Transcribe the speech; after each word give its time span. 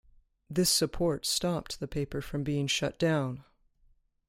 This 0.49 0.71
support 0.71 1.27
stopped 1.27 1.79
the 1.79 1.87
paper 1.87 2.23
from 2.23 2.43
being 2.43 2.65
shut 2.65 2.97
down. 2.97 3.43